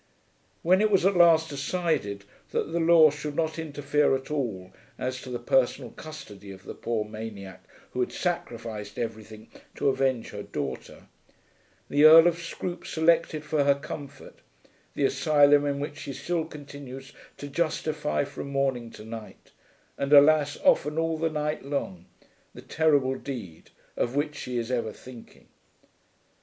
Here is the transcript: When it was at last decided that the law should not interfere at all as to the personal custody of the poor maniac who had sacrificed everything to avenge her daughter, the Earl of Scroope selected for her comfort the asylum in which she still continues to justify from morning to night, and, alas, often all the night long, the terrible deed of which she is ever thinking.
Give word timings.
When 0.63 0.81
it 0.81 0.89
was 0.89 1.05
at 1.05 1.15
last 1.15 1.47
decided 1.49 2.23
that 2.49 2.71
the 2.71 2.79
law 2.79 3.11
should 3.11 3.35
not 3.35 3.59
interfere 3.59 4.15
at 4.15 4.31
all 4.31 4.71
as 4.97 5.21
to 5.21 5.29
the 5.29 5.37
personal 5.37 5.91
custody 5.91 6.49
of 6.49 6.63
the 6.63 6.73
poor 6.73 7.05
maniac 7.05 7.63
who 7.91 7.99
had 7.99 8.11
sacrificed 8.11 8.97
everything 8.97 9.47
to 9.75 9.89
avenge 9.89 10.29
her 10.31 10.41
daughter, 10.41 11.05
the 11.87 12.05
Earl 12.05 12.25
of 12.25 12.39
Scroope 12.41 12.83
selected 12.87 13.43
for 13.45 13.63
her 13.63 13.75
comfort 13.75 14.37
the 14.95 15.05
asylum 15.05 15.67
in 15.67 15.79
which 15.79 15.99
she 15.99 16.13
still 16.13 16.45
continues 16.45 17.13
to 17.37 17.47
justify 17.47 18.23
from 18.23 18.47
morning 18.49 18.89
to 18.89 19.05
night, 19.05 19.51
and, 19.99 20.11
alas, 20.13 20.57
often 20.63 20.97
all 20.97 21.19
the 21.19 21.29
night 21.29 21.63
long, 21.63 22.07
the 22.55 22.63
terrible 22.63 23.13
deed 23.13 23.69
of 23.95 24.15
which 24.15 24.33
she 24.35 24.57
is 24.57 24.71
ever 24.71 24.93
thinking. 24.93 25.47